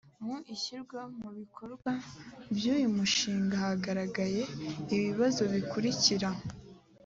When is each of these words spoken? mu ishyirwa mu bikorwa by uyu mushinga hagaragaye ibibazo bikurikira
mu 0.25 0.37
ishyirwa 0.55 1.01
mu 1.19 1.29
bikorwa 1.37 1.91
by 2.55 2.63
uyu 2.75 2.87
mushinga 2.97 3.55
hagaragaye 3.65 4.41
ibibazo 4.95 5.41
bikurikira 5.53 6.29